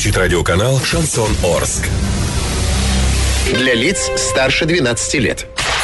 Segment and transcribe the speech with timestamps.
[0.00, 1.84] звучит радиоканал «Шансон Орск».
[3.52, 5.46] Для лиц старше 12 лет.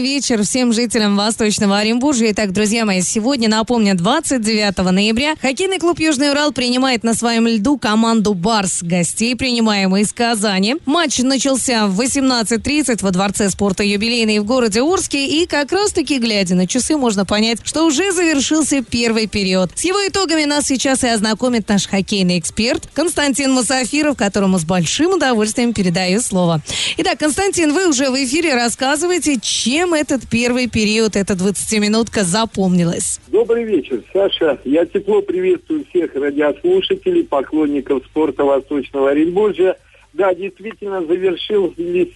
[0.00, 2.32] вечер всем жителям Восточного Оренбуржья.
[2.32, 7.78] Итак, друзья мои, сегодня, напомню, 29 ноября хоккейный клуб «Южный Урал» принимает на своем льду
[7.78, 8.82] команду «Барс».
[8.82, 10.76] Гостей принимаем из Казани.
[10.86, 15.26] Матч начался в 18.30 во Дворце спорта «Юбилейный» в городе Орске.
[15.26, 19.70] И как раз-таки, глядя на часы, можно понять, что уже завершился первый период.
[19.74, 25.12] С его итогами нас сейчас и ознакомит наш хоккейный эксперт Константин Мусафиров, которому с большим
[25.12, 26.60] удовольствием передаю слово.
[26.96, 33.20] Итак, Константин, вы уже в эфире рассказываете, чем этот первый период, эта 20-минутка запомнилась.
[33.28, 34.58] Добрый вечер, Саша.
[34.64, 39.76] Я тепло приветствую всех радиослушателей, поклонников спорта Восточного Оренбуржья.
[40.12, 42.14] Да, действительно, завершились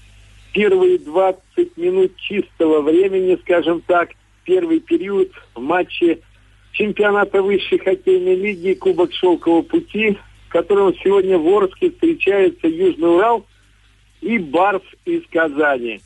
[0.53, 4.11] первые 20 минут чистого времени, скажем так,
[4.45, 6.19] первый период в матче
[6.73, 10.19] чемпионата высшей хоккейной лиги Кубок Шелкового пути,
[10.49, 13.47] в котором сегодня в Орске встречается Южный Урал
[14.21, 16.01] и Барс из Казани.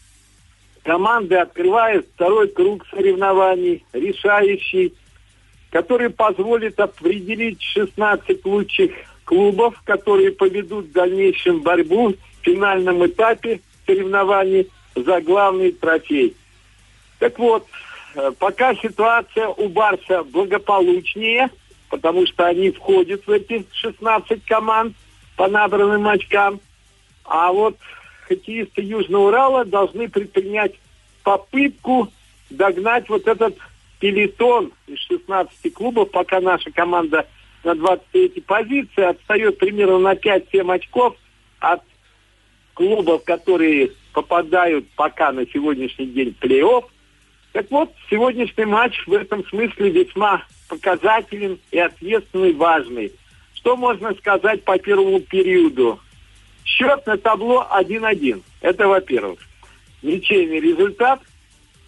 [0.86, 4.94] Команды открывают второй круг соревнований, решающий,
[5.72, 8.92] который позволит определить 16 лучших
[9.24, 16.36] клубов, которые поведут в дальнейшем борьбу в финальном этапе соревнований за главный трофей.
[17.18, 17.66] Так вот,
[18.14, 21.50] э, пока ситуация у Барса благополучнее,
[21.90, 24.94] потому что они входят в эти 16 команд
[25.34, 26.60] по набранным очкам,
[27.24, 27.76] а вот
[28.26, 30.74] хоккеисты Южного Урала должны предпринять
[31.22, 32.12] попытку
[32.50, 33.56] догнать вот этот
[33.98, 37.26] пелетон из 16 клубов, пока наша команда
[37.64, 41.16] на 23 позиции отстает примерно на 5-7 очков
[41.58, 41.82] от
[42.74, 46.84] клубов, которые попадают пока на сегодняшний день в плей-офф.
[47.52, 53.12] Так вот, сегодняшний матч в этом смысле весьма показателен и ответственный, важный.
[53.54, 55.98] Что можно сказать по первому периоду?
[56.66, 58.42] Счет на табло 1-1.
[58.60, 59.38] Это во-первых.
[60.02, 61.20] Ничейный результат.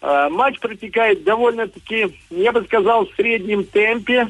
[0.00, 4.28] Э, матч протекает довольно-таки, я бы сказал, в среднем темпе.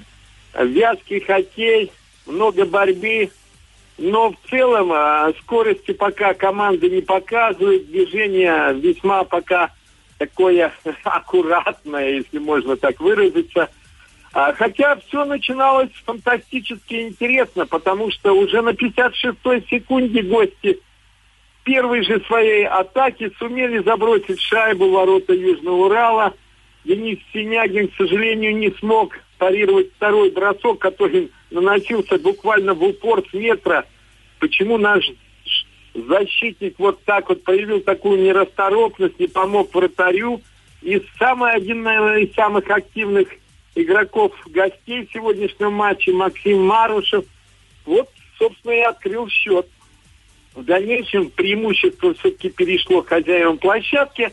[0.58, 1.92] Вязкий хоккей,
[2.26, 3.30] много борьбы.
[3.98, 7.86] Но в целом э, скорости пока команды не показывают.
[7.86, 9.70] Движение весьма пока
[10.16, 10.72] такое
[11.04, 13.68] аккуратное, если можно так выразиться.
[14.32, 20.80] А, хотя все начиналось фантастически интересно, потому что уже на 56-й секунде гости
[21.64, 26.34] первой же своей атаки сумели забросить шайбу в ворота Южного Урала.
[26.84, 33.32] Денис Синягин, к сожалению, не смог парировать второй бросок, который наносился буквально в упор с
[33.32, 33.84] метра.
[34.38, 35.10] Почему наш
[35.94, 40.40] защитник вот так вот проявил такую нерасторопность, не помог вратарю.
[40.82, 43.28] И самый один, наверное, из самых активных
[43.82, 47.24] игроков гостей в сегодняшнем матче Максим Марушев.
[47.84, 48.08] Вот,
[48.38, 49.66] собственно, и открыл счет.
[50.54, 54.32] В дальнейшем преимущество все-таки перешло хозяевам площадки.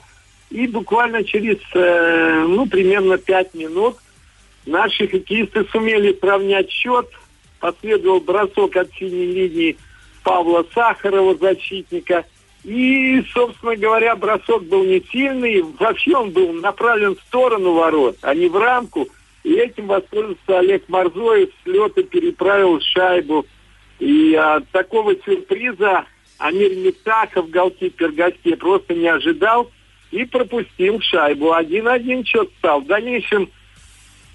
[0.50, 3.98] И буквально через, э, ну, примерно пять минут
[4.66, 7.08] наши хоккеисты сумели сравнять счет.
[7.60, 9.78] Последовал бросок от синей линии
[10.24, 12.26] Павла Сахарова, защитника.
[12.64, 15.62] И, собственно говоря, бросок был не сильный.
[15.62, 19.08] Вообще он был направлен в сторону ворот, а не в рамку.
[19.46, 23.46] И этим воспользовался Олег Марзоев, с лета переправил шайбу.
[24.00, 26.06] И от такого сюрприза
[26.40, 29.72] Амир Митахов, голкипер гостей, просто не ожидал
[30.10, 31.54] и пропустил шайбу.
[31.54, 32.82] Один-один счет стал.
[32.82, 33.48] В дальнейшем,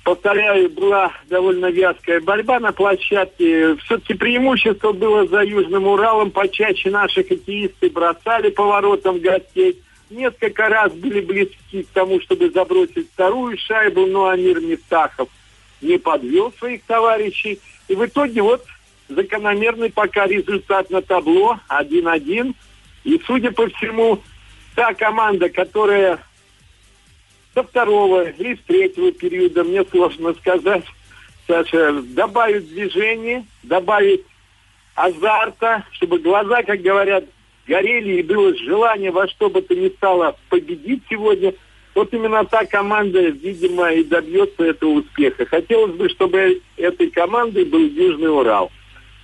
[0.04, 3.74] повторяю, была довольно вязкая борьба на площадке.
[3.78, 6.30] Все-таки преимущество было за Южным Уралом.
[6.30, 9.82] Почаще наши хоккеисты бросали поворотом гостей.
[10.10, 15.28] Несколько раз были близки к тому, чтобы забросить вторую шайбу, но Амир Мифтахов
[15.80, 17.60] не подвел своих товарищей.
[17.86, 18.66] И в итоге вот
[19.08, 22.54] закономерный пока результат на табло 1-1.
[23.04, 24.20] И, судя по всему,
[24.74, 26.18] та команда, которая
[27.54, 30.84] со второго или с третьего периода, мне сложно сказать,
[31.46, 34.24] Саша, добавит движение, добавит
[34.96, 37.24] азарта, чтобы глаза, как говорят,
[37.70, 41.54] горели и было желание во что бы то ни стало победить сегодня,
[41.94, 45.46] вот именно та команда, видимо, и добьется этого успеха.
[45.46, 48.72] Хотелось бы, чтобы этой командой был Южный Урал.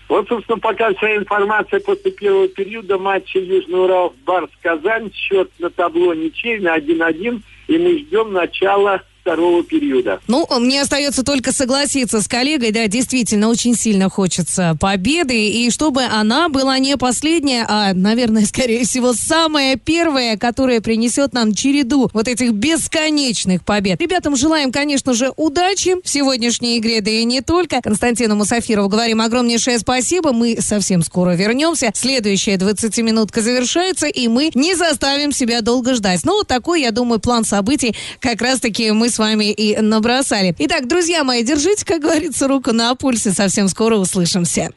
[0.08, 5.12] Вот, собственно, пока вся информация после первого периода матча Южный Урал Барс Казань.
[5.12, 7.40] Счет на табло ничей на 1-1.
[7.66, 10.20] И мы ждем начала второго периода.
[10.28, 16.04] Ну, мне остается только согласиться с коллегой, да, действительно, очень сильно хочется победы, и чтобы
[16.04, 22.28] она была не последняя, а, наверное, скорее всего, самая первая, которая принесет нам череду вот
[22.28, 24.00] этих бесконечных побед.
[24.00, 27.80] Ребятам желаем, конечно же, удачи в сегодняшней игре, да и не только.
[27.82, 31.90] Константину Мусафирову говорим огромнейшее спасибо, мы совсем скоро вернемся.
[31.94, 36.20] Следующая 20-минутка завершается, и мы не заставим себя долго ждать.
[36.22, 40.54] Ну, вот такой, я думаю, план событий как раз-таки мы с вами и набросали.
[40.58, 43.32] Итак, друзья мои, держите, как говорится, руку на пульсе.
[43.32, 44.70] Совсем скоро услышимся.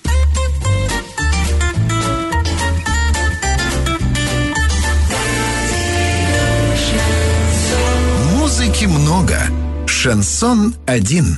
[8.38, 9.38] Музыки много.
[9.88, 11.38] Шансон один.